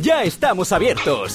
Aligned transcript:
ya 0.00 0.22
estamos 0.22 0.72
abiertos. 0.72 1.34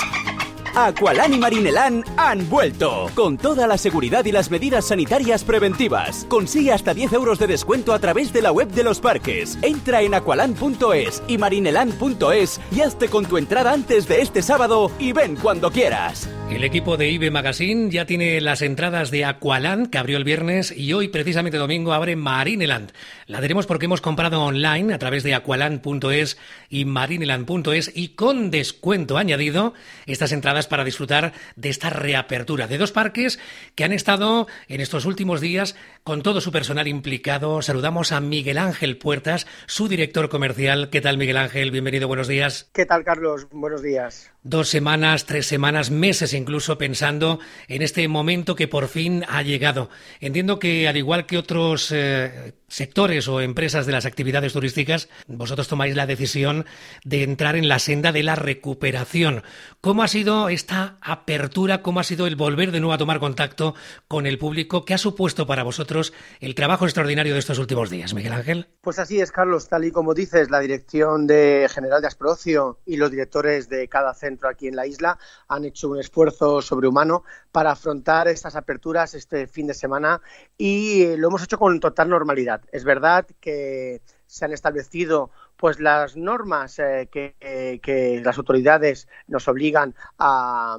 Aqualan 0.76 1.34
y 1.34 1.38
Marinelan 1.38 2.04
han 2.16 2.50
vuelto, 2.50 3.10
con 3.14 3.38
toda 3.38 3.68
la 3.68 3.78
seguridad 3.78 4.24
y 4.26 4.32
las 4.32 4.50
medidas 4.50 4.88
sanitarias 4.88 5.44
preventivas. 5.44 6.26
Consigue 6.30 6.72
hasta 6.72 6.94
10 6.94 7.14
euros 7.14 7.40
de 7.40 7.48
descuento 7.48 7.94
a 7.94 8.00
través 8.00 8.32
de 8.32 8.42
la 8.42 8.52
web 8.52 8.70
de 8.70 8.84
los 8.84 9.00
parques. 9.00 9.58
Entra 9.62 10.02
en 10.02 10.14
aqualan.es 10.14 11.24
y 11.28 11.38
marinelan.es 11.38 12.62
y 12.72 12.82
hazte 12.82 13.10
con 13.10 13.26
tu 13.26 13.38
entrada 13.38 13.74
antes 13.74 14.08
de 14.08 14.22
este 14.22 14.42
sábado 14.42 14.92
y 14.98 15.12
ven 15.12 15.36
cuando 15.36 15.72
quieras. 15.72 16.30
El 16.52 16.66
equipo 16.66 16.98
de 16.98 17.10
IBE 17.10 17.32
Magazine 17.32 17.90
ya 17.90 18.06
tiene 18.06 18.40
las 18.42 18.62
entradas 18.62 19.10
de 19.10 19.26
Aqualand, 19.26 19.90
que 19.90 19.98
abrió 19.98 20.18
el 20.18 20.26
viernes, 20.26 20.72
y 20.72 20.94
hoy, 20.94 21.08
precisamente 21.08 21.58
domingo, 21.58 21.94
abre 21.94 22.16
Marineland. 22.16 22.92
La 23.26 23.40
tenemos 23.40 23.66
porque 23.66 23.86
hemos 23.86 24.02
comprado 24.02 24.44
online 24.44 24.94
a 24.94 25.00
través 25.00 25.24
de 25.24 25.34
aqualand.es 25.34 26.38
y 26.70 26.86
marineland.es 26.86 27.92
y 27.96 28.10
con 28.10 28.52
descuento 28.52 29.18
añadido 29.18 29.74
estas 30.06 30.34
entradas 30.34 30.68
para 30.68 30.84
disfrutar 30.84 31.34
de 31.56 31.70
esta 31.70 31.90
reapertura 31.90 32.68
de 32.68 32.78
dos 32.78 32.92
parques 32.92 33.40
que 33.74 33.86
han 33.86 33.94
estado 33.94 34.48
en 34.68 34.82
estos 34.82 35.06
últimos 35.06 35.42
días 35.42 35.76
con 36.04 36.22
todo 36.22 36.42
su 36.42 36.52
personal 36.52 36.88
implicado. 36.88 37.62
Saludamos 37.62 38.12
a 38.12 38.20
Miguel 38.20 38.58
Ángel 38.58 38.98
Puertas, 38.98 39.48
su 39.66 39.88
director 39.88 40.30
comercial. 40.30 40.90
¿Qué 40.90 41.02
tal, 41.02 41.18
Miguel 41.18 41.38
Ángel? 41.38 41.72
Bienvenido, 41.72 42.08
buenos 42.08 42.28
días. 42.28 42.70
¿Qué 42.74 42.86
tal, 42.86 43.04
Carlos? 43.04 43.48
Buenos 43.52 43.82
días. 43.82 44.32
Dos 44.44 44.70
semanas, 44.70 45.26
tres 45.26 45.46
semanas, 45.46 45.92
meses 45.92 46.34
incluso 46.42 46.78
pensando 46.78 47.40
en 47.68 47.82
este 47.82 48.08
momento 48.08 48.56
que 48.56 48.68
por 48.68 48.88
fin 48.88 49.24
ha 49.28 49.42
llegado. 49.42 49.90
Entiendo 50.20 50.60
que 50.60 50.88
al 50.88 50.98
igual 50.98 51.26
que 51.26 51.38
otros 51.38 51.92
eh, 51.92 52.54
sectores 52.72 53.28
o 53.28 53.42
empresas 53.42 53.86
de 53.86 53.92
las 53.92 54.06
actividades 54.06 54.54
turísticas, 54.54 55.10
vosotros 55.28 55.68
tomáis 55.68 55.96
la 55.96 56.08
decisión 56.08 56.66
de 57.04 57.24
entrar 57.24 57.58
en 57.58 57.68
la 57.68 57.80
senda 57.80 58.12
de 58.14 58.24
la 58.24 58.36
recuperación. 58.36 59.44
¿Cómo 59.82 60.04
ha 60.04 60.08
sido 60.08 60.48
esta 60.48 60.98
apertura? 61.02 61.82
¿Cómo 61.82 62.00
ha 62.00 62.04
sido 62.04 62.28
el 62.28 62.38
volver 62.38 62.72
de 62.72 62.80
nuevo 62.80 62.94
a 62.94 62.98
tomar 62.98 63.20
contacto 63.20 63.76
con 64.08 64.26
el 64.26 64.38
público? 64.38 64.86
¿Qué 64.86 64.94
ha 64.94 64.98
supuesto 64.98 65.46
para 65.46 65.64
vosotros 65.64 66.14
el 66.40 66.56
trabajo 66.56 66.86
extraordinario 66.86 67.34
de 67.34 67.40
estos 67.40 67.60
últimos 67.60 67.90
días, 67.90 68.14
Miguel 68.14 68.34
Ángel? 68.34 68.68
Pues 68.80 69.00
así 69.00 69.20
es, 69.20 69.32
Carlos. 69.32 69.68
Tal 69.68 69.84
y 69.84 69.92
como 69.92 70.14
dices, 70.14 70.50
la 70.50 70.60
Dirección 70.60 71.28
de 71.28 71.68
General 71.70 72.02
de 72.02 72.08
Asprocio 72.08 72.80
y 72.86 72.96
los 72.96 73.12
directores 73.12 73.68
de 73.68 73.90
cada 73.90 74.14
centro 74.14 74.48
aquí 74.48 74.68
en 74.68 74.78
la 74.78 74.88
isla 74.88 75.20
han 75.50 75.66
hecho 75.66 75.90
un 75.90 76.00
esfuerzo 76.00 76.62
sobrehumano 76.62 77.24
para 77.52 77.72
afrontar 77.72 78.30
estas 78.30 78.56
aperturas 78.56 79.14
este 79.14 79.48
fin 79.48 79.68
de 79.68 79.74
semana 79.74 80.22
y 80.58 81.18
lo 81.18 81.28
hemos 81.28 81.44
hecho 81.44 81.60
con 81.60 81.80
total 81.82 82.10
normalidad. 82.10 82.61
Es 82.72 82.84
verdad 82.84 83.28
que 83.40 84.02
se 84.26 84.46
han 84.46 84.54
establecido 84.54 85.32
pues 85.58 85.80
las 85.80 86.16
normas 86.18 86.80
eh, 86.80 87.10
que, 87.12 88.22
las 88.24 88.38
autoridades 88.38 89.08
nos 89.28 89.48
obligan 89.48 89.94
a, 90.18 90.78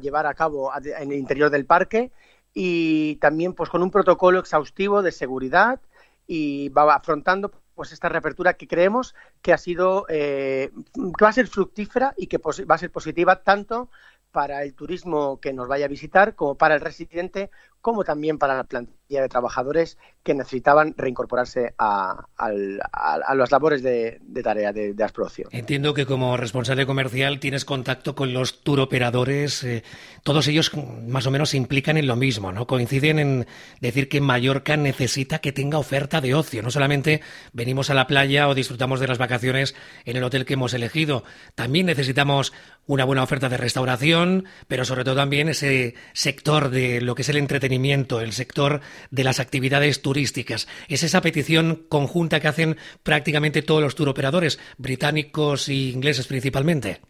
llevar 0.00 0.26
a 0.26 0.34
cabo 0.34 0.72
en 0.74 1.12
el 1.12 1.18
interior 1.18 1.50
del 1.50 1.66
parque 1.66 2.10
y 2.54 3.16
también 3.16 3.52
pues 3.52 3.70
con 3.70 3.82
un 3.82 3.90
protocolo 3.90 4.40
exhaustivo 4.40 5.02
de 5.02 5.12
seguridad 5.12 5.80
y 6.26 6.70
va 6.70 6.94
afrontando 6.94 7.52
pues 7.74 7.92
esta 7.92 8.08
reapertura 8.08 8.54
que 8.54 8.66
creemos 8.66 9.14
que 9.42 9.52
ha 9.52 9.58
sido 9.58 10.06
que 10.06 10.64
eh, 10.64 10.70
va 11.22 11.28
a 11.28 11.32
ser 11.32 11.46
fructífera 11.46 12.14
y 12.16 12.26
que 12.26 12.38
va 12.38 12.74
a 12.74 12.78
ser 12.78 12.90
positiva 12.90 13.42
tanto 13.42 13.90
para 14.32 14.62
el 14.62 14.74
turismo 14.74 15.40
que 15.40 15.52
nos 15.52 15.68
vaya 15.68 15.84
a 15.84 15.88
visitar 15.88 16.34
como 16.34 16.56
para 16.56 16.74
el 16.74 16.80
residente 16.80 17.50
como 17.86 18.02
también 18.02 18.36
para 18.36 18.56
la 18.56 18.64
plantilla 18.64 19.22
de 19.22 19.28
trabajadores 19.28 19.96
que 20.24 20.34
necesitaban 20.34 20.92
reincorporarse 20.96 21.72
a, 21.78 22.26
las 23.32 23.52
labores 23.52 23.80
de, 23.80 24.20
tarea 24.42 24.72
de, 24.72 24.92
de 24.92 25.06
Entiendo 25.52 25.94
que 25.94 26.04
como 26.04 26.36
responsable 26.36 26.84
comercial 26.84 27.38
tienes 27.38 27.64
contacto 27.64 28.16
con 28.16 28.32
los 28.32 28.64
turoperadores, 28.64 29.62
eh, 29.62 29.84
todos 30.24 30.48
ellos 30.48 30.72
más 31.06 31.28
o 31.28 31.30
menos 31.30 31.50
se 31.50 31.58
implican 31.58 31.96
en 31.96 32.08
lo 32.08 32.16
mismo, 32.16 32.50
¿no? 32.50 32.66
Coinciden 32.66 33.20
en 33.20 33.46
decir 33.80 34.08
que 34.08 34.20
Mallorca 34.20 34.76
necesita 34.76 35.38
que 35.38 35.52
tenga 35.52 35.78
oferta 35.78 36.20
de 36.20 36.34
ocio, 36.34 36.64
no 36.64 36.72
solamente 36.72 37.20
venimos 37.52 37.88
a 37.88 37.94
la 37.94 38.08
playa 38.08 38.48
o 38.48 38.56
disfrutamos 38.56 38.98
de 38.98 39.06
las 39.06 39.18
vacaciones 39.18 39.76
en 40.04 40.16
el 40.16 40.24
hotel 40.24 40.44
que 40.44 40.54
hemos 40.54 40.74
elegido, 40.74 41.22
también 41.54 41.86
necesitamos 41.86 42.52
una 42.88 43.04
buena 43.04 43.22
oferta 43.22 43.48
de 43.48 43.56
restauración, 43.56 44.46
pero 44.66 44.84
sobre 44.84 45.04
todo 45.04 45.14
también 45.14 45.48
ese 45.48 45.94
sector 46.14 46.70
de 46.70 47.00
lo 47.00 47.14
que 47.14 47.22
es 47.22 47.28
el 47.28 47.36
entretenimiento 47.36 47.75
el 48.20 48.32
sector 48.32 48.80
de 49.10 49.24
las 49.24 49.40
actividades 49.40 50.02
turísticas. 50.02 50.68
Es 50.88 51.02
esa 51.02 51.20
petición 51.20 51.86
conjunta 51.88 52.40
que 52.40 52.48
hacen 52.48 52.76
prácticamente 53.02 53.62
todos 53.62 53.82
los 53.82 53.94
turoperadores, 53.94 54.58
británicos 54.78 55.68
e 55.68 55.74
ingleses 55.74 56.26
principalmente. 56.26 57.00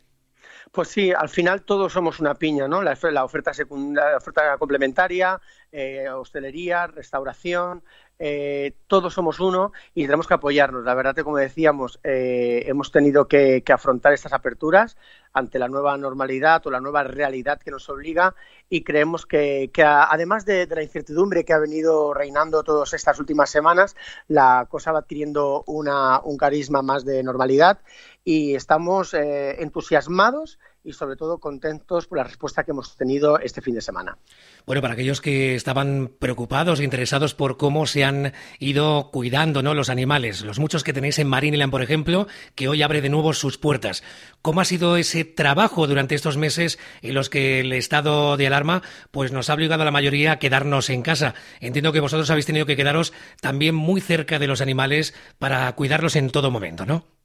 Pues 0.72 0.88
sí, 0.88 1.12
al 1.12 1.28
final 1.28 1.62
todos 1.62 1.92
somos 1.92 2.20
una 2.20 2.34
piña, 2.34 2.68
¿no? 2.68 2.82
La, 2.82 3.24
oferta 3.24 3.54
secundaria, 3.54 4.10
la 4.10 4.16
oferta 4.18 4.58
complementaria, 4.58 5.40
eh, 5.72 6.08
hostelería, 6.10 6.86
restauración, 6.86 7.82
eh, 8.18 8.72
todos 8.86 9.12
somos 9.12 9.40
uno 9.40 9.72
y 9.94 10.02
tenemos 10.02 10.26
que 10.26 10.34
apoyarnos. 10.34 10.84
La 10.84 10.94
verdad 10.94 11.14
que, 11.14 11.24
como 11.24 11.36
decíamos, 11.36 12.00
eh, 12.02 12.64
hemos 12.66 12.90
tenido 12.90 13.28
que, 13.28 13.62
afrontar 13.68 14.12
estas 14.14 14.32
aperturas 14.32 14.96
ante 15.32 15.58
la 15.58 15.68
nueva 15.68 15.96
normalidad 15.98 16.66
o 16.66 16.70
la 16.70 16.80
nueva 16.80 17.04
realidad 17.04 17.60
que 17.60 17.70
nos 17.70 17.88
obliga 17.90 18.34
y 18.70 18.84
creemos 18.84 19.26
que, 19.26 19.70
además 19.84 20.46
de, 20.46 20.66
la 20.66 20.82
incertidumbre 20.82 21.44
que 21.44 21.52
ha 21.52 21.58
venido 21.58 22.14
reinando 22.14 22.62
todas 22.62 22.94
estas 22.94 23.20
últimas 23.20 23.50
semanas, 23.50 23.96
la 24.28 24.66
cosa 24.70 24.92
va 24.92 25.00
adquiriendo 25.00 25.62
un 25.66 26.36
carisma 26.38 26.80
más 26.80 27.04
de 27.04 27.22
normalidad 27.22 27.80
y 28.24 28.54
estamos 28.54 29.12
eh, 29.12 29.62
entusiasmados 29.62 30.58
y 30.86 30.92
sobre 30.92 31.16
todo 31.16 31.38
contentos 31.38 32.06
por 32.06 32.18
la 32.18 32.24
respuesta 32.24 32.62
que 32.62 32.70
hemos 32.70 32.96
tenido 32.96 33.38
este 33.40 33.60
fin 33.60 33.74
de 33.74 33.80
semana. 33.80 34.16
Bueno, 34.64 34.80
para 34.80 34.94
aquellos 34.94 35.20
que 35.20 35.56
estaban 35.56 36.12
preocupados 36.18 36.80
e 36.80 36.84
interesados 36.84 37.34
por 37.34 37.56
cómo 37.56 37.86
se 37.86 38.04
han 38.04 38.32
ido 38.60 39.10
cuidando 39.10 39.62
¿no? 39.62 39.74
los 39.74 39.90
animales, 39.90 40.42
los 40.42 40.58
muchos 40.58 40.84
que 40.84 40.92
tenéis 40.92 41.18
en 41.18 41.28
Marineland, 41.28 41.72
por 41.72 41.82
ejemplo, 41.82 42.28
que 42.54 42.68
hoy 42.68 42.82
abre 42.82 43.02
de 43.02 43.08
nuevo 43.08 43.34
sus 43.34 43.58
puertas. 43.58 44.04
¿Cómo 44.42 44.60
ha 44.60 44.64
sido 44.64 44.96
ese 44.96 45.24
trabajo 45.24 45.86
durante 45.88 46.14
estos 46.14 46.36
meses 46.36 46.78
en 47.02 47.14
los 47.14 47.28
que 47.28 47.60
el 47.60 47.72
estado 47.72 48.36
de 48.36 48.46
alarma 48.46 48.82
pues 49.10 49.32
nos 49.32 49.50
ha 49.50 49.54
obligado 49.54 49.82
a 49.82 49.86
la 49.86 49.90
mayoría 49.90 50.32
a 50.32 50.38
quedarnos 50.38 50.88
en 50.88 51.02
casa? 51.02 51.34
Entiendo 51.60 51.92
que 51.92 52.00
vosotros 52.00 52.30
habéis 52.30 52.46
tenido 52.46 52.66
que 52.66 52.76
quedaros 52.76 53.12
también 53.40 53.74
muy 53.74 54.00
cerca 54.00 54.38
de 54.38 54.46
los 54.46 54.60
animales 54.60 55.14
para 55.38 55.72
cuidarlos 55.74 56.14
en 56.14 56.30
todo 56.30 56.52
momento, 56.52 56.86
¿no? 56.86 57.15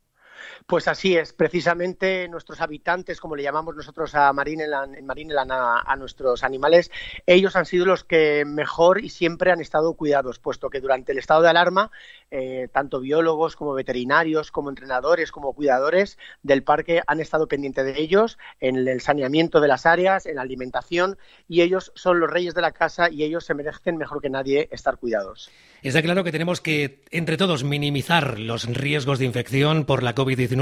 Pues 0.67 0.87
así 0.87 1.17
es, 1.17 1.33
precisamente 1.33 2.27
nuestros 2.29 2.61
habitantes, 2.61 3.19
como 3.19 3.35
le 3.35 3.43
llamamos 3.43 3.75
nosotros 3.75 4.15
a 4.15 4.31
Marineland, 4.31 4.95
en 4.95 5.05
Marineland 5.05 5.51
a, 5.51 5.95
nuestros 5.97 6.43
animales, 6.43 6.91
ellos 7.25 7.55
han 7.55 7.65
sido 7.65 7.85
los 7.85 8.03
que 8.03 8.45
mejor 8.45 9.03
y 9.03 9.09
siempre 9.09 9.51
han 9.51 9.59
estado 9.59 9.93
cuidados, 9.93 10.39
puesto 10.39 10.69
que 10.69 10.79
durante 10.79 11.11
el 11.11 11.17
estado 11.17 11.41
de 11.41 11.49
alarma, 11.49 11.91
eh, 12.29 12.69
tanto 12.71 12.99
biólogos 12.99 13.55
como 13.55 13.73
veterinarios, 13.73 14.51
como 14.51 14.69
entrenadores, 14.69 15.31
como 15.31 15.53
cuidadores 15.53 16.17
del 16.43 16.63
parque 16.63 17.01
han 17.05 17.19
estado 17.19 17.47
pendientes 17.47 17.85
de 17.85 17.99
ellos 17.99 18.37
en 18.59 18.87
el 18.87 19.01
saneamiento 19.01 19.59
de 19.59 19.67
las 19.67 19.85
áreas, 19.85 20.25
en 20.25 20.35
la 20.35 20.41
alimentación, 20.41 21.17
y 21.47 21.61
ellos 21.61 21.91
son 21.95 22.19
los 22.19 22.29
reyes 22.29 22.53
de 22.53 22.61
la 22.61 22.71
casa 22.71 23.09
y 23.09 23.23
ellos 23.23 23.45
se 23.45 23.53
merecen 23.53 23.97
mejor 23.97 24.21
que 24.21 24.29
nadie 24.29 24.69
estar 24.71 24.97
cuidados. 24.97 25.49
Está 25.81 26.03
claro 26.03 26.23
que 26.23 26.31
tenemos 26.31 26.61
que, 26.61 27.01
entre 27.09 27.37
todos, 27.37 27.63
minimizar 27.63 28.39
los 28.39 28.65
riesgos 28.65 29.17
de 29.17 29.25
infección 29.25 29.85
por 29.85 30.03
la 30.03 30.13
COVID-19 30.13 30.60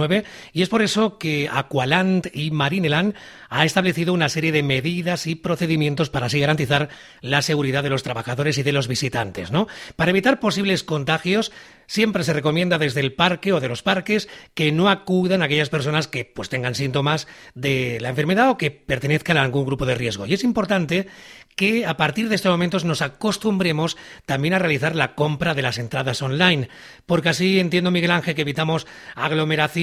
y 0.54 0.62
es 0.62 0.70
por 0.70 0.82
eso 0.82 1.18
que 1.18 1.50
Aqualand 1.52 2.30
y 2.34 2.52
Marineland 2.52 3.16
ha 3.50 3.66
establecido 3.66 4.14
una 4.14 4.30
serie 4.30 4.52
de 4.52 4.64
medidas 4.64 5.28
y 5.28 5.36
procedimientos 5.36 6.10
para 6.10 6.28
así 6.28 6.40
garantizar 6.40 6.90
la 7.22 7.42
seguridad 7.42 7.84
de 7.84 7.90
los 7.90 8.04
trabajadores 8.04 8.58
y 8.58 8.64
de 8.64 8.72
los 8.72 8.88
visitantes, 8.88 9.52
¿no? 9.52 9.68
Para 9.96 10.12
evitar 10.12 10.40
posibles 10.40 10.84
contagios, 10.84 11.52
siempre 11.88 12.24
se 12.24 12.34
recomienda 12.34 12.78
desde 12.78 13.02
el 13.02 13.14
parque 13.14 13.52
o 13.52 13.60
de 13.60 13.68
los 13.68 13.82
parques 13.82 14.30
que 14.54 14.72
no 14.72 14.90
acudan 14.90 15.42
a 15.42 15.46
aquellas 15.46 15.70
personas 15.70 16.08
que 16.08 16.24
pues 16.26 16.50
tengan 16.50 16.76
síntomas 16.76 17.28
de 17.56 17.98
la 18.00 18.10
enfermedad 18.10 18.52
o 18.52 18.58
que 18.58 18.72
pertenezcan 18.72 19.38
a 19.38 19.44
algún 19.44 19.66
grupo 19.66 19.86
de 19.86 19.96
riesgo. 19.96 20.26
Y 20.26 20.34
es 20.34 20.44
importante 20.44 21.08
que 21.56 21.86
a 21.86 21.98
partir 21.98 22.30
de 22.30 22.36
estos 22.36 22.52
momentos 22.52 22.86
nos 22.86 23.02
acostumbremos 23.02 23.98
también 24.26 24.54
a 24.54 24.60
realizar 24.60 24.96
la 24.96 25.16
compra 25.16 25.54
de 25.54 25.62
las 25.62 25.78
entradas 25.78 26.22
online, 26.22 26.70
porque 27.06 27.30
así 27.30 27.60
entiendo 27.60 27.92
Miguel 27.92 28.12
Ángel 28.12 28.36
que 28.36 28.44
evitamos 28.44 28.88
aglomeraciones, 29.16 29.79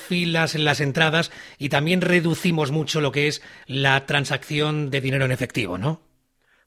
filas 0.00 0.54
en 0.54 0.64
las 0.64 0.80
entradas 0.80 1.30
y 1.58 1.68
también 1.68 2.00
reducimos 2.00 2.70
mucho 2.70 3.00
lo 3.00 3.12
que 3.12 3.28
es 3.28 3.42
la 3.66 4.06
transacción 4.06 4.90
de 4.90 5.00
dinero 5.00 5.24
en 5.24 5.32
efectivo, 5.32 5.78
¿no? 5.78 6.00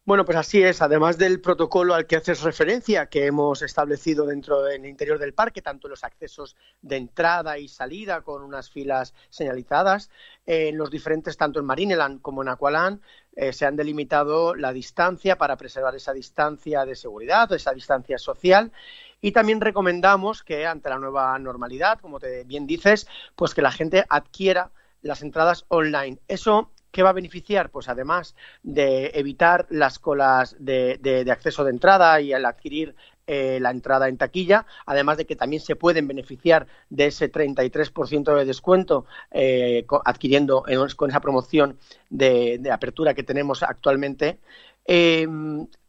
Bueno, 0.05 0.23
pues 0.23 0.37
así 0.37 0.61
es. 0.61 0.83
Además 0.83 1.17
del 1.17 1.41
protocolo 1.41 1.95
al 1.95 2.05
que 2.05 2.17
haces 2.17 2.43
referencia, 2.43 3.07
que 3.07 3.25
hemos 3.25 3.63
establecido 3.63 4.27
dentro 4.27 4.61
del 4.61 4.85
interior 4.85 5.17
del 5.17 5.33
parque, 5.33 5.63
tanto 5.63 5.87
los 5.87 6.03
accesos 6.03 6.55
de 6.83 6.97
entrada 6.97 7.57
y 7.57 7.67
salida 7.67 8.21
con 8.21 8.43
unas 8.43 8.69
filas 8.69 9.15
señalizadas, 9.31 10.11
en 10.45 10.77
los 10.77 10.91
diferentes, 10.91 11.37
tanto 11.37 11.59
en 11.59 11.65
Marineland 11.65 12.21
como 12.21 12.43
en 12.43 12.49
Aqualand, 12.49 13.01
eh, 13.35 13.51
se 13.51 13.65
han 13.65 13.75
delimitado 13.75 14.53
la 14.53 14.73
distancia 14.73 15.39
para 15.39 15.57
preservar 15.57 15.95
esa 15.95 16.13
distancia 16.13 16.85
de 16.85 16.95
seguridad 16.95 17.51
esa 17.51 17.73
distancia 17.73 18.19
social. 18.19 18.71
Y 19.25 19.31
también 19.31 19.59
recomendamos 19.59 20.43
que 20.43 20.67
ante 20.67 20.87
la 20.87 20.99
nueva 20.99 21.39
normalidad, 21.39 21.99
como 21.99 22.19
te 22.19 22.43
bien 22.43 22.67
dices, 22.67 23.07
pues 23.35 23.55
que 23.55 23.63
la 23.63 23.71
gente 23.71 24.05
adquiera 24.07 24.69
las 25.01 25.23
entradas 25.23 25.65
online. 25.69 26.19
Eso 26.27 26.69
¿Qué 26.91 27.01
va 27.01 27.09
a 27.09 27.13
beneficiar? 27.13 27.71
Pues 27.71 27.89
además 27.89 28.35
de 28.61 29.11
evitar 29.15 29.65
las 29.69 29.97
colas 29.99 30.55
de, 30.59 31.27
acceso 31.29 31.63
de 31.63 31.71
entrada 31.71 32.21
y 32.21 32.31
al 32.31 32.45
adquirir 32.45 32.95
eh, 33.27 33.57
la 33.59 33.71
entrada 33.71 34.07
en 34.07 34.17
taquilla, 34.17 34.65
además 34.85 35.17
de 35.17 35.25
que 35.25 35.35
también 35.35 35.61
se 35.61 35.75
pueden 35.75 36.07
beneficiar 36.07 36.67
de 36.89 37.07
ese 37.07 37.29
33% 37.29 38.37
de 38.37 38.45
descuento 38.45 39.07
eh, 39.31 39.85
adquiriendo 40.05 40.63
con 40.95 41.09
esa 41.09 41.19
promoción 41.19 41.79
de, 42.09 42.61
apertura 42.71 43.13
que 43.15 43.23
tenemos 43.23 43.63
actualmente. 43.63 44.39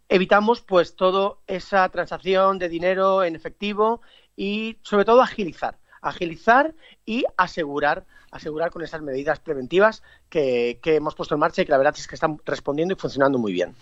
Evitamos 0.08 0.60
pues 0.60 0.94
toda 0.94 1.36
esa 1.46 1.88
transacción 1.88 2.58
de 2.58 2.68
dinero 2.68 3.24
en 3.24 3.34
efectivo 3.34 4.02
y 4.36 4.78
sobre 4.82 5.04
todo 5.04 5.20
agilizar. 5.20 5.78
Agilizar 6.00 6.74
y 7.04 7.24
asegurar 7.36 8.06
asegurar 8.36 8.70
con 8.70 8.82
esas 8.82 9.02
medidas 9.02 9.40
preventivas 9.40 10.02
que, 10.28 10.78
hemos 10.84 11.14
puesto 11.14 11.34
en 11.34 11.40
marcha 11.40 11.62
y 11.62 11.64
que 11.64 11.72
la 11.72 11.78
verdad 11.78 11.94
es 11.96 12.06
que 12.06 12.14
están 12.14 12.38
respondiendo 12.44 12.94
y 12.94 12.96
funcionando 12.96 13.38
muy 13.38 13.52
bien. 13.52 13.74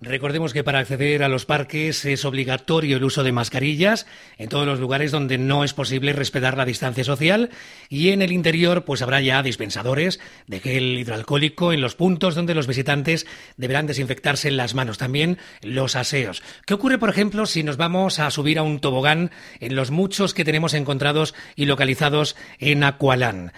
Recordemos 0.00 0.52
que 0.52 0.64
para 0.64 0.80
acceder 0.80 1.22
a 1.22 1.28
los 1.28 1.46
parques 1.46 2.04
es 2.04 2.24
obligatorio 2.24 2.96
el 2.96 3.04
uso 3.04 3.22
de 3.22 3.30
mascarillas 3.30 4.06
en 4.36 4.48
todos 4.48 4.66
los 4.66 4.80
lugares 4.80 5.12
donde 5.12 5.38
no 5.38 5.62
es 5.62 5.74
posible 5.74 6.12
respetar 6.12 6.56
la 6.56 6.64
distancia 6.64 7.04
social 7.04 7.50
y 7.88 8.08
en 8.08 8.20
el 8.20 8.32
interior 8.32 8.84
pues 8.84 9.00
habrá 9.00 9.20
ya 9.20 9.44
dispensadores 9.44 10.18
de 10.48 10.58
gel 10.58 10.98
hidroalcohólico 10.98 11.72
en 11.72 11.80
los 11.80 11.94
puntos 11.94 12.34
donde 12.34 12.54
los 12.54 12.66
visitantes 12.66 13.28
deberán 13.56 13.86
desinfectarse 13.86 14.50
las 14.50 14.74
manos, 14.74 14.98
también 14.98 15.38
los 15.62 15.94
aseos. 15.94 16.42
¿Qué 16.66 16.74
ocurre, 16.74 16.98
por 16.98 17.10
ejemplo, 17.10 17.46
si 17.46 17.62
nos 17.62 17.76
vamos 17.76 18.18
a 18.18 18.30
subir 18.32 18.58
a 18.58 18.64
un 18.64 18.80
tobogán 18.80 19.30
en 19.60 19.76
los 19.76 19.92
muchos 19.92 20.34
que 20.34 20.44
tenemos 20.44 20.74
encontrados 20.74 21.34
y 21.54 21.66
localizados 21.66 22.34
en 22.58 22.82
Aqualán? 22.82 23.52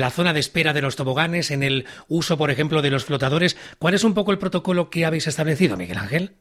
La 0.00 0.10
zona 0.10 0.32
de 0.32 0.40
espera 0.40 0.72
de 0.72 0.82
los 0.82 0.96
toboganes, 0.96 1.50
en 1.50 1.62
el 1.62 1.86
uso, 2.08 2.36
por 2.36 2.50
ejemplo, 2.50 2.82
de 2.82 2.90
los 2.90 3.04
flotadores, 3.04 3.56
¿cuál 3.78 3.94
es 3.94 4.04
un 4.04 4.14
poco 4.14 4.32
el 4.32 4.38
protocolo 4.38 4.90
que 4.90 5.04
habéis 5.04 5.26
establecido, 5.26 5.76
Miguel 5.76 5.98
Ángel? 5.98 6.36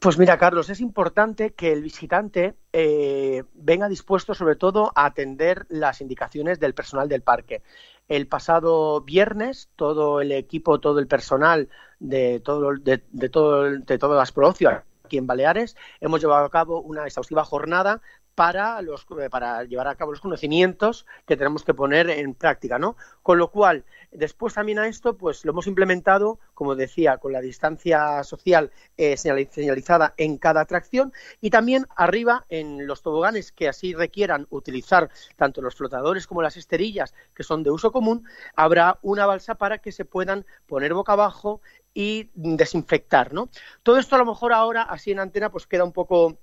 Pues 0.00 0.16
mira, 0.16 0.38
Carlos, 0.38 0.70
es 0.70 0.80
importante 0.80 1.54
que 1.54 1.72
el 1.72 1.82
visitante 1.82 2.54
eh, 2.72 3.42
venga 3.54 3.88
dispuesto 3.88 4.32
sobre 4.32 4.54
todo 4.54 4.92
a 4.94 5.06
atender 5.06 5.66
las 5.68 6.00
indicaciones 6.00 6.60
del 6.60 6.72
personal 6.72 7.08
del 7.08 7.22
parque. 7.22 7.62
El 8.06 8.28
pasado 8.28 9.00
viernes, 9.00 9.70
todo 9.74 10.20
el 10.20 10.30
equipo, 10.30 10.78
todo 10.78 11.00
el 11.00 11.08
personal 11.08 11.68
de 11.98 12.38
todo, 12.38 12.74
de, 12.76 12.98
todo, 13.28 13.64
de 13.64 13.98
todas 13.98 14.16
las 14.16 14.30
proocios 14.30 14.74
aquí 15.04 15.18
en 15.18 15.26
Baleares, 15.26 15.74
hemos 16.00 16.20
llevado 16.20 16.44
a 16.44 16.50
cabo 16.50 16.80
una 16.80 17.06
exhaustiva 17.06 17.44
jornada 17.44 18.00
para, 18.38 18.80
los, 18.82 19.04
para 19.32 19.64
llevar 19.64 19.88
a 19.88 19.96
cabo 19.96 20.12
los 20.12 20.20
conocimientos 20.20 21.06
que 21.26 21.36
tenemos 21.36 21.64
que 21.64 21.74
poner 21.74 22.08
en 22.08 22.34
práctica, 22.34 22.78
¿no? 22.78 22.96
Con 23.20 23.36
lo 23.36 23.50
cual, 23.50 23.84
después 24.12 24.54
también 24.54 24.78
a 24.78 24.86
esto, 24.86 25.16
pues 25.16 25.44
lo 25.44 25.50
hemos 25.50 25.66
implementado, 25.66 26.38
como 26.54 26.76
decía, 26.76 27.18
con 27.18 27.32
la 27.32 27.40
distancia 27.40 28.22
social 28.22 28.70
eh, 28.96 29.16
señalizada 29.16 30.14
en 30.18 30.38
cada 30.38 30.60
atracción 30.60 31.12
y 31.40 31.50
también 31.50 31.88
arriba 31.96 32.46
en 32.48 32.86
los 32.86 33.02
toboganes 33.02 33.50
que 33.50 33.68
así 33.68 33.92
requieran 33.92 34.46
utilizar 34.50 35.10
tanto 35.34 35.60
los 35.60 35.74
flotadores 35.74 36.28
como 36.28 36.40
las 36.40 36.56
esterillas 36.56 37.14
que 37.34 37.42
son 37.42 37.64
de 37.64 37.72
uso 37.72 37.90
común, 37.90 38.22
habrá 38.54 39.00
una 39.02 39.26
balsa 39.26 39.56
para 39.56 39.78
que 39.78 39.90
se 39.90 40.04
puedan 40.04 40.46
poner 40.68 40.94
boca 40.94 41.14
abajo 41.14 41.60
y 41.92 42.30
desinfectar, 42.34 43.32
¿no? 43.32 43.48
Todo 43.82 43.98
esto 43.98 44.14
a 44.14 44.18
lo 44.20 44.26
mejor 44.26 44.52
ahora 44.52 44.82
así 44.82 45.10
en 45.10 45.18
antena 45.18 45.50
pues 45.50 45.66
queda 45.66 45.82
un 45.82 45.92
poco 45.92 46.38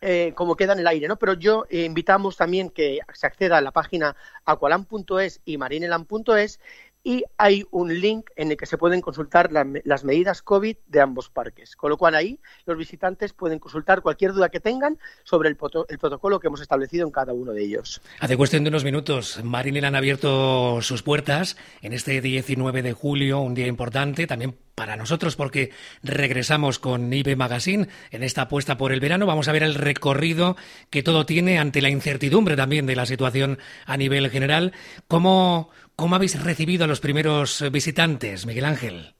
eh, 0.00 0.32
como 0.34 0.56
queda 0.56 0.74
en 0.74 0.78
el 0.80 0.86
aire, 0.86 1.08
¿no? 1.08 1.16
Pero 1.16 1.34
yo 1.34 1.66
eh, 1.70 1.84
invitamos 1.84 2.36
también 2.36 2.70
que 2.70 3.00
se 3.12 3.26
acceda 3.26 3.58
a 3.58 3.60
la 3.60 3.72
página 3.72 4.16
aqualan.es 4.44 5.40
y 5.44 5.58
marineland.es 5.58 6.60
y 7.04 7.24
hay 7.36 7.64
un 7.70 8.00
link 8.00 8.30
en 8.36 8.50
el 8.50 8.56
que 8.56 8.66
se 8.66 8.76
pueden 8.76 9.00
consultar 9.00 9.50
las 9.52 10.04
medidas 10.04 10.42
COVID 10.42 10.76
de 10.86 11.00
ambos 11.00 11.30
parques. 11.30 11.74
Con 11.74 11.90
lo 11.90 11.96
cual 11.96 12.14
ahí 12.14 12.38
los 12.66 12.76
visitantes 12.76 13.32
pueden 13.32 13.58
consultar 13.58 14.02
cualquier 14.02 14.32
duda 14.32 14.50
que 14.50 14.60
tengan 14.60 14.98
sobre 15.24 15.48
el, 15.48 15.56
protocolo 15.56 16.38
que 16.38 16.48
hemos 16.48 16.60
establecido 16.60 17.06
en 17.06 17.12
cada 17.12 17.32
uno 17.32 17.52
de 17.52 17.64
ellos. 17.64 18.00
Hace 18.20 18.36
cuestión 18.36 18.64
de 18.64 18.68
unos 18.68 18.84
minutos, 18.84 19.42
Marinel 19.42 19.84
han 19.84 19.96
abierto 19.96 20.82
sus 20.82 21.02
puertas 21.02 21.56
en 21.82 21.92
este 21.92 22.20
19 22.20 22.82
de 22.82 22.92
julio, 22.92 23.40
un 23.40 23.54
día 23.54 23.66
importante 23.66 24.26
también 24.26 24.56
para 24.78 24.96
nosotros 24.96 25.34
porque 25.34 25.72
regresamos 26.04 26.78
con 26.78 27.12
IBE 27.12 27.34
Magazine 27.34 27.88
en 28.12 28.22
esta 28.22 28.42
apuesta 28.42 28.78
por 28.78 28.92
el 28.92 29.00
verano. 29.00 29.26
Vamos 29.26 29.48
a 29.48 29.52
ver 29.52 29.64
el 29.64 29.74
recorrido 29.74 30.56
que 30.88 31.02
todo 31.02 31.26
tiene 31.26 31.58
ante 31.58 31.82
la 31.82 31.90
incertidumbre 31.90 32.56
también 32.56 32.86
de 32.86 32.94
la 32.94 33.04
situación 33.04 33.58
a 33.86 33.96
nivel 33.96 34.30
general. 34.30 34.72
¿Cómo, 35.08 35.70
¿Cómo 35.96 36.14
habéis 36.14 36.40
recibido 36.40 36.84
a 36.84 36.86
los 36.86 37.00
primeros 37.00 37.64
visitantes, 37.72 38.46
Miguel 38.46 38.64
Ángel? 38.64 39.14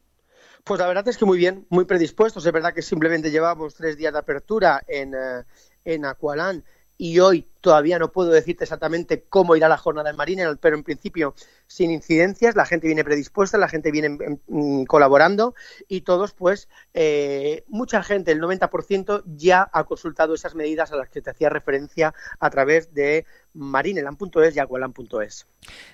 Pues 0.62 0.78
la 0.78 0.86
verdad 0.86 1.08
es 1.08 1.18
que 1.18 1.24
muy 1.24 1.38
bien, 1.38 1.66
muy 1.70 1.84
predispuestos. 1.86 2.46
Es 2.46 2.52
verdad 2.52 2.72
que 2.72 2.82
simplemente 2.82 3.30
llevamos 3.30 3.74
tres 3.74 3.96
días 3.96 4.12
de 4.12 4.18
apertura 4.20 4.82
en, 4.86 5.14
eh, 5.14 5.44
en 5.84 6.04
Aqualán 6.04 6.64
y 6.98 7.20
hoy 7.20 7.48
todavía 7.60 7.98
no 7.98 8.12
puedo 8.12 8.30
decirte 8.30 8.64
exactamente 8.64 9.24
cómo 9.28 9.56
irá 9.56 9.68
la 9.68 9.78
jornada 9.78 10.10
en 10.10 10.16
Marina, 10.16 10.58
pero 10.60 10.76
en 10.76 10.82
principio 10.82 11.34
sin 11.66 11.90
incidencias, 11.90 12.56
la 12.56 12.66
gente 12.66 12.86
viene 12.86 13.04
predispuesta, 13.04 13.56
la 13.56 13.68
gente 13.68 13.90
viene 13.92 14.18
mm, 14.48 14.84
colaborando 14.84 15.54
y 15.86 16.00
todos, 16.00 16.34
pues, 16.34 16.68
eh, 16.94 17.64
mucha 17.68 18.02
gente, 18.02 18.32
el 18.32 18.40
90% 18.40 19.22
ya 19.26 19.68
ha 19.72 19.84
consultado 19.84 20.34
esas 20.34 20.54
medidas 20.54 20.92
a 20.92 20.96
las 20.96 21.08
que 21.08 21.22
te 21.22 21.30
hacía 21.30 21.50
referencia 21.50 22.14
a 22.40 22.50
través 22.50 22.92
de 22.94 23.26
marineland.es 23.58 24.56
y 24.56 24.58
aqualan.es. 24.60 25.46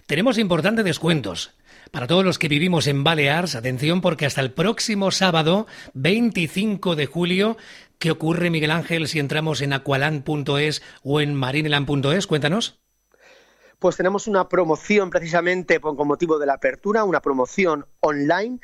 Tenemos 0.07 0.39
importantes 0.39 0.85
descuentos. 0.85 1.57
Para 1.91 2.07
todos 2.07 2.25
los 2.25 2.39
que 2.39 2.49
vivimos 2.49 2.87
en 2.87 3.05
Balears, 3.05 3.55
atención 3.55 4.01
porque 4.01 4.27
hasta 4.27 4.41
el 4.41 4.53
próximo 4.53 5.11
sábado, 5.11 5.67
25 5.95 6.97
de 6.97 7.07
julio, 7.07 7.57
¿qué 7.99 8.11
ocurre, 8.11 8.51
Miguel 8.51 8.71
Ángel, 8.71 9.07
si 9.09 9.19
entramos 9.19 9.61
en 9.61 9.73
aqualand.es 9.73 10.83
o 11.03 11.21
en 11.21 11.35
marineland.es? 11.35 12.27
Cuéntanos. 12.27 12.81
Pues 13.79 13.97
tenemos 13.97 14.27
una 14.27 14.49
promoción 14.49 15.11
precisamente 15.11 15.81
con 15.81 15.97
motivo 16.07 16.39
de 16.39 16.47
la 16.47 16.55
apertura, 16.55 17.05
una 17.05 17.21
promoción 17.21 17.87
online. 18.01 18.61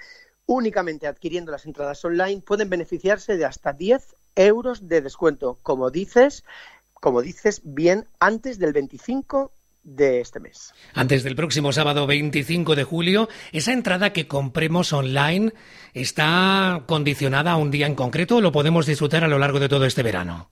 Únicamente 0.47 1.07
adquiriendo 1.07 1.53
las 1.53 1.67
entradas 1.67 2.05
online 2.05 2.41
pueden 2.41 2.71
beneficiarse 2.71 3.37
de 3.37 3.45
hasta 3.45 3.73
10 3.73 4.17
euros 4.35 4.89
de 4.89 5.01
descuento, 5.03 5.59
como 5.63 5.91
dices, 5.91 6.45
como 7.01 7.23
dices 7.23 7.63
bien, 7.65 8.07
antes 8.21 8.59
del 8.59 8.73
25 8.73 9.53
de 9.83 10.21
este 10.21 10.41
mes. 10.41 10.73
Antes 10.95 11.23
del 11.23 11.35
próximo 11.35 11.73
sábado 11.73 12.07
25 12.07 12.77
de 12.77 12.85
julio, 12.85 13.29
¿esa 13.53 13.73
entrada 13.73 14.13
que 14.13 14.29
compremos 14.29 14.93
online 14.93 15.53
está 15.95 16.85
condicionada 16.87 17.53
a 17.53 17.57
un 17.57 17.71
día 17.71 17.87
en 17.87 17.95
concreto 17.95 18.37
o 18.37 18.41
lo 18.41 18.53
podemos 18.53 18.87
disfrutar 18.87 19.25
a 19.25 19.29
lo 19.29 19.39
largo 19.39 19.59
de 19.59 19.69
todo 19.69 19.87
este 19.87 20.03
verano? 20.03 20.51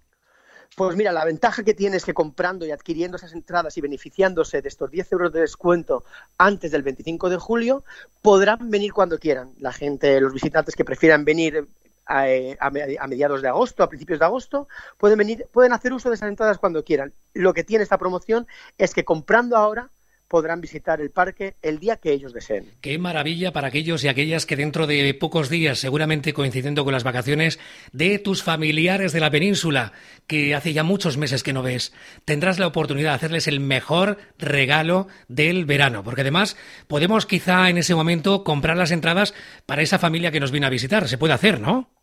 Pues 0.76 0.96
mira, 0.96 1.12
la 1.12 1.25
ventaja 1.25 1.64
que 1.64 1.75
tienes 1.75 1.99
es 1.99 2.04
que 2.04 2.14
comprando 2.14 2.64
y 2.64 2.70
adquiriendo 2.70 3.16
esas 3.16 3.32
entradas 3.32 3.76
y 3.76 3.80
beneficiándose 3.80 4.62
de 4.62 4.68
estos 4.68 4.90
10 4.90 5.12
euros 5.12 5.32
de 5.32 5.40
descuento 5.40 6.04
antes 6.38 6.70
del 6.70 6.84
25 6.84 7.30
de 7.30 7.37
julio, 7.37 7.84
podrán 8.23 8.70
venir 8.70 8.92
cuando 8.92 9.18
quieran. 9.18 9.54
La 9.58 9.73
gente, 9.73 10.20
los 10.20 10.32
visitantes 10.32 10.76
que 10.76 10.84
prefieran 10.84 11.25
venir 11.25 11.66
eh, 12.08 12.56
a, 12.60 12.70
mediados 12.70 13.42
de 13.42 13.48
agosto, 13.48 13.82
a 13.82 13.88
principios 13.88 14.18
de 14.18 14.24
agosto, 14.24 14.68
pueden 14.96 15.18
venir, 15.18 15.46
pueden 15.52 15.72
hacer 15.72 15.92
uso 15.92 16.08
de 16.08 16.14
esas 16.14 16.28
entradas 16.28 16.58
cuando 16.58 16.84
quieran. 16.84 17.12
Lo 17.34 17.54
que 17.54 17.64
tiene 17.64 17.82
esta 17.82 17.98
promoción 17.98 18.46
es 18.78 18.94
que 18.94 19.04
comprando 19.04 19.56
ahora 19.56 19.90
podrán 20.28 20.60
visitar 20.60 21.00
el 21.00 21.10
parque 21.10 21.56
el 21.62 21.78
día 21.78 21.96
que 21.96 22.12
ellos 22.12 22.32
deseen. 22.32 22.70
Qué 22.80 22.98
maravilla 22.98 23.52
para 23.52 23.68
aquellos 23.68 24.04
y 24.04 24.08
aquellas 24.08 24.46
que 24.46 24.56
dentro 24.56 24.86
de 24.86 25.12
pocos 25.14 25.48
días, 25.48 25.78
seguramente 25.78 26.34
coincidiendo 26.34 26.84
con 26.84 26.92
las 26.92 27.02
vacaciones 27.02 27.58
de 27.92 28.18
tus 28.18 28.42
familiares 28.42 29.12
de 29.12 29.20
la 29.20 29.30
península, 29.30 29.92
que 30.26 30.54
hace 30.54 30.72
ya 30.72 30.84
muchos 30.84 31.16
meses 31.16 31.42
que 31.42 31.54
no 31.54 31.62
ves, 31.62 31.92
tendrás 32.24 32.58
la 32.58 32.66
oportunidad 32.66 33.10
de 33.10 33.16
hacerles 33.16 33.48
el 33.48 33.60
mejor 33.60 34.18
regalo 34.38 35.08
del 35.28 35.64
verano, 35.64 36.04
porque 36.04 36.20
además 36.20 36.56
podemos 36.86 37.26
quizá 37.26 37.70
en 37.70 37.78
ese 37.78 37.94
momento 37.94 38.44
comprar 38.44 38.76
las 38.76 38.90
entradas 38.90 39.34
para 39.66 39.82
esa 39.82 39.98
familia 39.98 40.30
que 40.30 40.40
nos 40.40 40.50
viene 40.50 40.66
a 40.66 40.70
visitar. 40.70 41.08
Se 41.08 41.18
puede 41.18 41.34
hacer, 41.34 41.60
¿no? 41.60 41.98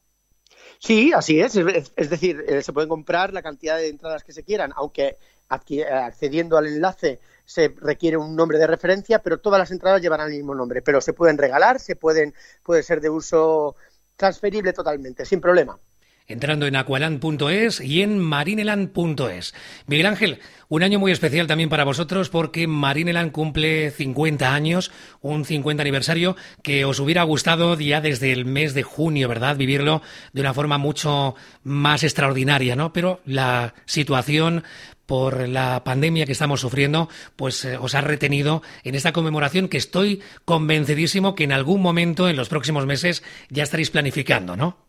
Sí, 0.79 1.11
así 1.13 1.39
es. 1.39 1.55
Es 1.55 2.09
decir, 2.09 2.43
eh, 2.47 2.61
se 2.61 2.73
pueden 2.73 2.89
comprar 2.89 3.33
la 3.33 3.41
cantidad 3.41 3.77
de 3.77 3.89
entradas 3.89 4.23
que 4.23 4.33
se 4.33 4.43
quieran, 4.43 4.71
aunque 4.75 5.17
accediendo 5.47 6.57
al 6.57 6.67
enlace 6.67 7.19
se 7.45 7.73
requiere 7.77 8.17
un 8.17 8.35
nombre 8.35 8.57
de 8.57 8.67
referencia, 8.67 9.19
pero 9.19 9.39
todas 9.39 9.59
las 9.59 9.71
entradas 9.71 10.01
llevarán 10.01 10.27
el 10.31 10.37
mismo 10.37 10.55
nombre. 10.55 10.81
Pero 10.81 11.01
se 11.01 11.13
pueden 11.13 11.37
regalar, 11.37 11.79
se 11.79 11.95
pueden, 11.95 12.33
puede 12.63 12.83
ser 12.83 13.01
de 13.01 13.09
uso 13.09 13.75
transferible 14.15 14.73
totalmente, 14.73 15.25
sin 15.25 15.41
problema. 15.41 15.79
Entrando 16.27 16.65
en 16.67 16.75
aqualand.es 16.75 17.81
y 17.81 18.01
en 18.01 18.19
marineland.es. 18.19 19.53
Miguel 19.87 20.05
Ángel, 20.05 20.39
un 20.67 20.83
año 20.83 20.99
muy 20.99 21.11
especial 21.11 21.47
también 21.47 21.69
para 21.69 21.83
vosotros 21.83 22.29
porque 22.29 22.67
Marineland 22.67 23.31
cumple 23.31 23.91
50 23.91 24.53
años, 24.53 24.91
un 25.21 25.45
50 25.45 25.81
aniversario 25.81 26.35
que 26.63 26.85
os 26.85 26.99
hubiera 26.99 27.23
gustado 27.23 27.77
ya 27.79 28.01
desde 28.01 28.31
el 28.31 28.45
mes 28.45 28.73
de 28.73 28.83
junio, 28.83 29.27
¿verdad? 29.27 29.57
Vivirlo 29.57 30.01
de 30.33 30.41
una 30.41 30.53
forma 30.53 30.77
mucho 30.77 31.35
más 31.63 32.03
extraordinaria, 32.03 32.75
¿no? 32.75 32.93
Pero 32.93 33.21
la 33.25 33.75
situación 33.85 34.63
por 35.05 35.47
la 35.47 35.83
pandemia 35.83 36.25
que 36.25 36.31
estamos 36.31 36.61
sufriendo, 36.61 37.09
pues 37.35 37.63
eh, 37.63 37.77
os 37.77 37.93
ha 37.93 38.01
retenido 38.01 38.63
en 38.83 38.95
esta 38.95 39.13
conmemoración 39.13 39.69
que 39.69 39.77
estoy 39.77 40.21
convencidísimo 40.45 41.35
que 41.35 41.43
en 41.43 41.51
algún 41.51 41.81
momento 41.81 42.27
en 42.27 42.35
los 42.35 42.49
próximos 42.49 42.87
meses 42.87 43.21
ya 43.49 43.63
estaréis 43.63 43.91
planificando, 43.91 44.55
¿no? 44.55 44.84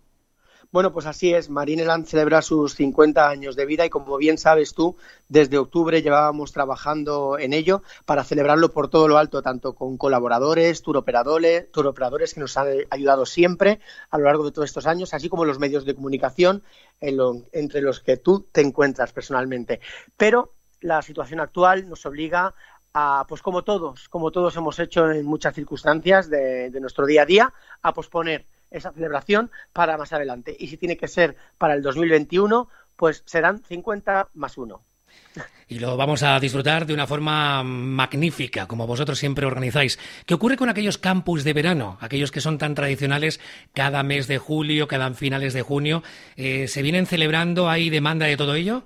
Bueno, 0.73 0.93
pues 0.93 1.07
así 1.07 1.33
es. 1.33 1.49
Marineland 1.49 2.07
celebra 2.07 2.43
sus 2.43 2.75
50 2.75 3.29
años 3.29 3.57
de 3.57 3.67
vida 3.67 3.87
y 3.87 3.91
como 3.91 4.17
bien 4.17 4.37
sabes 4.37 4.75
tú, 4.75 4.97
desde 5.29 5.59
octubre 5.59 6.03
llevábamos 6.03 6.53
trabajando 6.53 7.39
en 7.39 7.53
ello 7.53 7.83
para 8.05 8.25
celebrarlo 8.25 8.73
por 8.73 8.89
todo 8.89 9.09
lo 9.09 9.17
alto, 9.17 9.43
tanto 9.43 9.75
con 9.75 9.97
colaboradores, 9.97 10.83
turoperadores, 10.83 11.71
turoperadores 11.71 12.35
que 12.35 12.41
nos 12.41 12.57
han 12.57 12.69
ayudado 12.91 13.27
siempre 13.27 13.81
a 14.11 14.19
lo 14.19 14.25
largo 14.25 14.45
de 14.45 14.53
todos 14.53 14.69
estos 14.69 14.87
años, 14.87 15.15
así 15.15 15.29
como 15.29 15.45
los 15.45 15.59
medios 15.59 15.85
de 15.85 15.95
comunicación 15.95 16.63
entre 17.01 17.81
los 17.81 18.01
que 18.01 18.17
tú 18.17 18.47
te 18.51 18.61
encuentras 18.61 19.13
personalmente. 19.13 19.81
Pero 20.17 20.53
la 20.81 21.01
situación 21.01 21.41
actual 21.41 21.89
nos 21.89 22.05
obliga 22.07 22.55
a, 22.93 23.25
pues 23.29 23.41
como 23.41 23.63
todos, 23.63 24.09
como 24.09 24.31
todos 24.31 24.57
hemos 24.57 24.79
hecho 24.79 25.11
en 25.11 25.25
muchas 25.25 25.55
circunstancias 25.55 26.29
de 26.29 26.79
nuestro 26.81 27.07
día 27.07 27.23
a 27.23 27.27
día, 27.27 27.55
a 27.83 27.95
posponer 27.95 28.45
esa 28.71 28.93
celebración 28.93 29.51
para 29.73 29.97
más 29.97 30.13
adelante. 30.13 30.57
Y 30.59 30.69
si 30.69 30.77
tiene 30.77 30.97
que 30.97 31.09
ser 31.09 31.37
para 31.59 31.75
el 31.75 31.83
2021, 31.83 32.69
pues 32.97 33.23
serán 33.27 33.63
50 33.63 34.29
más 34.35 34.59
1. 34.59 34.83
Y 35.69 35.81
lo 35.81 35.97
vamos 35.97 36.23
a 36.23 36.39
disfrutar 36.39 36.87
de 36.87 36.95
una 36.95 37.09
forma 37.09 37.65
magnífica, 37.65 38.69
como 38.69 38.87
vosotros 38.87 39.19
siempre 39.19 39.47
organizáis. 39.47 39.99
¿Qué 40.25 40.33
ocurre 40.33 40.57
con 40.57 40.69
aquellos 40.69 40.97
campus 40.97 41.43
de 41.43 41.55
verano, 41.55 41.99
aquellos 42.01 42.31
que 42.31 42.41
son 42.41 42.57
tan 42.57 42.77
tradicionales 42.77 43.41
cada 43.75 44.05
mes 44.05 44.29
de 44.29 44.39
julio, 44.39 44.87
cada 44.87 45.13
finales 45.15 45.55
de 45.55 45.63
junio? 45.63 46.05
Eh, 46.37 46.69
¿Se 46.69 46.83
vienen 46.83 47.07
celebrando? 47.07 47.69
¿Hay 47.69 47.91
demanda 47.91 48.27
de 48.27 48.37
todo 48.37 48.55
ello? 48.55 48.85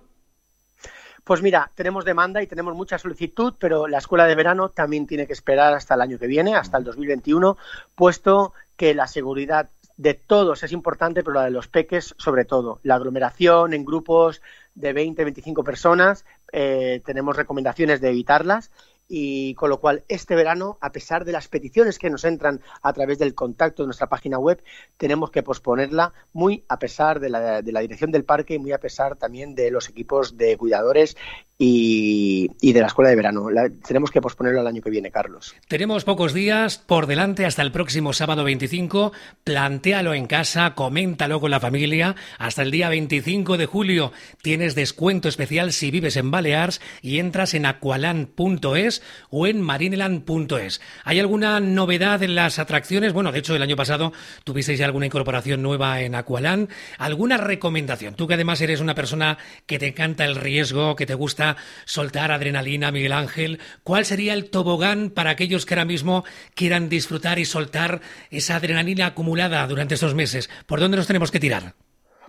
Pues 1.22 1.42
mira, 1.42 1.70
tenemos 1.74 2.04
demanda 2.04 2.42
y 2.42 2.46
tenemos 2.46 2.74
mucha 2.74 2.98
solicitud, 2.98 3.54
pero 3.58 3.86
la 3.86 3.98
escuela 3.98 4.26
de 4.26 4.34
verano 4.34 4.70
también 4.70 5.06
tiene 5.06 5.26
que 5.26 5.34
esperar 5.34 5.74
hasta 5.74 5.94
el 5.94 6.00
año 6.00 6.18
que 6.18 6.26
viene, 6.26 6.56
hasta 6.56 6.78
el 6.78 6.84
2021, 6.84 7.58
puesto 7.94 8.54
que 8.80 8.94
la 8.94 9.06
seguridad 9.06 9.68
de 9.98 10.14
todos 10.14 10.62
es 10.62 10.72
importante, 10.72 11.22
pero 11.22 11.34
la 11.34 11.44
de 11.44 11.50
los 11.50 11.68
peques 11.68 12.14
sobre 12.16 12.46
todo. 12.46 12.80
La 12.82 12.94
aglomeración 12.94 13.74
en 13.74 13.84
grupos 13.84 14.40
de 14.74 14.94
20, 14.94 15.22
25 15.22 15.62
personas, 15.62 16.24
eh, 16.50 17.02
tenemos 17.04 17.36
recomendaciones 17.36 18.00
de 18.00 18.08
evitarlas 18.08 18.70
y 19.06 19.52
con 19.56 19.68
lo 19.68 19.80
cual 19.80 20.04
este 20.08 20.34
verano, 20.34 20.78
a 20.80 20.92
pesar 20.92 21.26
de 21.26 21.32
las 21.32 21.48
peticiones 21.48 21.98
que 21.98 22.08
nos 22.08 22.24
entran 22.24 22.62
a 22.80 22.94
través 22.94 23.18
del 23.18 23.34
contacto 23.34 23.82
de 23.82 23.88
nuestra 23.88 24.08
página 24.08 24.38
web, 24.38 24.62
tenemos 24.96 25.30
que 25.30 25.42
posponerla 25.42 26.14
muy 26.32 26.64
a 26.68 26.78
pesar 26.78 27.20
de 27.20 27.28
la, 27.28 27.60
de 27.60 27.72
la 27.72 27.80
dirección 27.80 28.12
del 28.12 28.24
parque 28.24 28.54
y 28.54 28.58
muy 28.58 28.72
a 28.72 28.80
pesar 28.80 29.16
también 29.16 29.54
de 29.54 29.70
los 29.70 29.90
equipos 29.90 30.38
de 30.38 30.56
cuidadores 30.56 31.18
y, 31.62 32.72
de 32.72 32.80
la 32.80 32.86
escuela 32.86 33.10
de 33.10 33.16
verano. 33.16 33.48
tenemos 33.86 34.10
que 34.10 34.22
posponerlo 34.22 34.60
al 34.60 34.66
año 34.66 34.80
que 34.80 34.88
viene, 34.88 35.10
Carlos. 35.10 35.54
Tenemos 35.68 36.04
pocos 36.04 36.32
días 36.32 36.78
por 36.78 37.06
delante 37.06 37.44
hasta 37.44 37.60
el 37.60 37.70
próximo 37.70 38.14
sábado 38.14 38.44
25. 38.44 39.12
Plantéalo 39.44 40.14
en 40.14 40.24
casa, 40.24 40.74
coméntalo 40.74 41.38
con 41.38 41.50
la 41.50 41.60
familia. 41.60 42.16
Hasta 42.38 42.62
el 42.62 42.70
día 42.70 42.88
25 42.88 43.58
de 43.58 43.66
julio 43.66 44.10
tienes 44.40 44.74
descuento 44.74 45.28
especial 45.28 45.72
si 45.72 45.90
vives 45.90 46.16
en 46.16 46.30
Balears 46.30 46.80
y 47.02 47.18
entras 47.18 47.52
en 47.52 47.66
aqualand.es 47.66 49.02
o 49.28 49.46
en 49.46 49.60
marineland.es. 49.60 50.80
¿Hay 51.04 51.20
alguna 51.20 51.60
novedad 51.60 52.22
en 52.22 52.36
las 52.36 52.58
atracciones? 52.58 53.12
Bueno, 53.12 53.32
de 53.32 53.40
hecho, 53.40 53.54
el 53.54 53.62
año 53.62 53.76
pasado 53.76 54.14
tuvisteis 54.44 54.78
ya 54.78 54.86
alguna 54.86 55.06
incorporación 55.06 55.60
nueva 55.60 56.00
en 56.00 56.14
Aqualand. 56.14 56.70
¿Alguna 56.96 57.36
recomendación? 57.36 58.14
Tú 58.14 58.26
que 58.26 58.34
además 58.34 58.62
eres 58.62 58.80
una 58.80 58.94
persona 58.94 59.36
que 59.66 59.78
te 59.78 59.88
encanta 59.88 60.24
el 60.24 60.36
riesgo, 60.36 60.96
que 60.96 61.04
te 61.04 61.12
gusta 61.12 61.49
soltar 61.84 62.32
adrenalina, 62.32 62.90
Miguel 62.90 63.12
Ángel? 63.12 63.60
¿Cuál 63.82 64.04
sería 64.04 64.34
el 64.34 64.50
tobogán 64.50 65.10
para 65.10 65.30
aquellos 65.30 65.66
que 65.66 65.74
ahora 65.74 65.84
mismo 65.84 66.24
quieran 66.54 66.88
disfrutar 66.88 67.38
y 67.38 67.44
soltar 67.44 68.00
esa 68.30 68.56
adrenalina 68.56 69.06
acumulada 69.06 69.66
durante 69.66 69.94
estos 69.94 70.14
meses? 70.14 70.50
¿Por 70.66 70.80
dónde 70.80 70.96
nos 70.96 71.06
tenemos 71.06 71.30
que 71.30 71.40
tirar? 71.40 71.74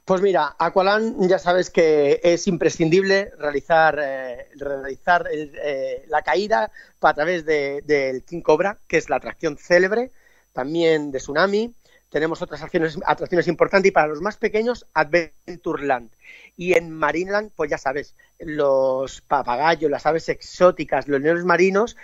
Pues 0.06 0.22
mira, 0.22 0.56
Aqualand 0.58 1.30
ya 1.30 1.38
sabes 1.38 1.70
que 1.70 2.20
es 2.24 2.48
imprescindible 2.48 3.32
realizar, 3.38 4.00
eh, 4.02 4.48
realizar 4.56 5.28
eh, 5.32 6.06
la 6.08 6.24
caída 6.24 6.72
a 7.00 7.14
través 7.14 7.46
del 7.46 8.24
King 8.24 8.42
Cobra, 8.42 8.80
que 8.88 8.98
es 8.98 9.10
la 9.10 9.18
atracción 9.18 9.58
célebre, 9.58 10.12
también 10.54 11.12
de 11.12 11.20
Tsunami, 11.20 11.74
tenemos 12.12 12.42
otras 12.42 12.62
acciones, 12.62 13.00
atracciones 13.06 13.48
importantes 13.48 13.90
y 13.90 13.92
para 13.92 14.08
los 14.08 14.22
más 14.22 14.38
pequeños 14.38 14.86
Adventureland. 14.94 16.12
Y 16.58 16.74
en 16.74 16.92
Marineland, 16.92 17.52
pues 17.56 17.72
ya 17.72 17.78
sabes, 17.78 18.16
los 18.38 19.22
papagayos, 19.22 19.90
las 19.90 20.06
aves 20.06 20.28
exóticas, 20.28 21.08
los 21.08 21.22
leones 21.22 21.46
marinos, 21.46 21.96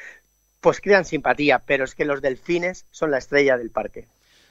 pues 0.62 0.80
crean 0.80 1.04
simpatía, 1.04 1.60
pero 1.60 1.84
es 1.84 1.94
que 1.94 2.06
los 2.06 2.22
delfines 2.22 2.86
son 2.90 3.12
la 3.12 3.18
estrella 3.18 3.58
del 3.58 3.70
parque. 3.70 4.08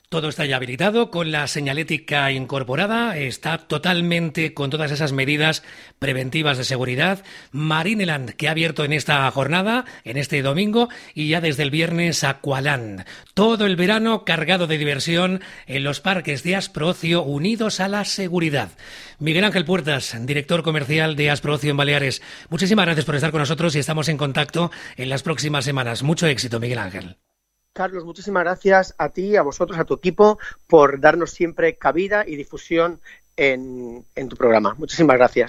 Todo 0.09 0.29
está 0.29 0.47
ya 0.47 0.55
habilitado 0.57 1.11
con 1.11 1.33
la 1.33 1.49
señalética 1.49 2.31
incorporada, 2.31 3.19
está 3.19 3.59
totalmente 3.59 4.55
con 4.55 4.71
todas 4.71 4.93
esas 4.93 5.11
medidas 5.11 5.65
preventivas 5.99 6.59
de 6.59 6.65
seguridad. 6.65 7.25
Marineland, 7.51 8.31
que 8.31 8.47
ha 8.47 8.53
abierto 8.53 8.85
en 8.85 8.93
esta 8.93 9.29
jornada, 9.33 9.85
en 10.05 10.17
este 10.17 10.43
domingo, 10.43 10.89
y 11.13 11.29
ya 11.29 11.41
desde 11.41 11.65
el 11.65 11.73
viernes 11.73 12.23
Aqualand. 12.23 13.05
Todo 13.35 13.67
el 13.67 13.75
verano 13.75 14.25
cargado 14.25 14.69
de 14.69 14.79
diversión 14.79 15.41
en 15.67 15.83
los 15.83 16.01
parques 16.01 16.45
de 16.45 16.55
Asprocio 16.55 17.25
unidos 17.25 17.81
a 17.81 17.89
la 17.89 18.05
seguridad. 18.05 18.71
Miguel 19.19 19.43
Ángel 19.43 19.65
Puertas, 19.65 20.17
director 20.21 20.63
comercial 20.63 21.17
de 21.17 21.31
Asprocio 21.31 21.73
en 21.73 21.79
Baleares. 21.79 22.23
Muchísimas 22.49 22.87
gracias 22.87 23.07
por 23.07 23.17
estar 23.17 23.33
con 23.33 23.41
nosotros 23.41 23.75
y 23.75 23.81
estamos 23.81 24.09
en 24.09 24.19
contacto 24.19 24.71
en 24.97 25.09
las 25.09 25.25
próximas 25.25 25.65
semanas. 25.65 26.05
Mucho 26.05 26.29
éxito, 26.29 26.61
Miguel 26.61 26.79
Ángel. 26.79 27.17
Carlos, 27.77 28.07
muchísimas 28.07 28.43
gracias 28.43 28.95
a 28.97 29.11
ti, 29.11 29.37
a 29.37 29.43
vosotros, 29.43 29.79
a 29.79 29.85
tu 29.85 29.93
equipo, 29.93 30.39
por 30.67 30.99
darnos 30.99 31.31
siempre 31.31 31.77
cabida 31.77 32.25
y 32.27 32.37
difusión 32.37 33.01
en, 33.37 34.07
en 34.15 34.29
tu 34.31 34.37
programa. 34.37 34.75
Muchísimas 34.79 35.19
gracias. 35.19 35.45